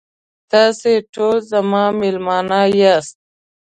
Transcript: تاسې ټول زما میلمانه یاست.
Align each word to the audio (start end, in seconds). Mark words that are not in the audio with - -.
تاسې 0.51 0.91
ټول 1.13 1.35
زما 1.51 1.83
میلمانه 1.99 2.59
یاست. 2.79 3.17